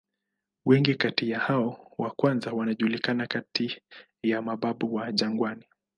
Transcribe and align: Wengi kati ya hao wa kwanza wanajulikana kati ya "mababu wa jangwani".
Wengi 0.65 0.95
kati 0.95 1.29
ya 1.29 1.39
hao 1.39 1.91
wa 1.97 2.11
kwanza 2.11 2.53
wanajulikana 2.53 3.27
kati 3.27 3.81
ya 4.23 4.41
"mababu 4.41 4.95
wa 4.95 5.11
jangwani". 5.11 5.65